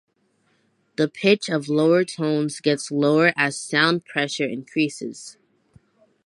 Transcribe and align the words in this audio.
The 0.95 1.07
pitch 1.07 1.47
of 1.47 1.69
lower 1.69 2.03
tones 2.03 2.59
gets 2.59 2.89
lower 2.89 3.33
as 3.37 3.55
sound 3.61 4.03
pressure 4.03 4.47
increases. 4.49 5.37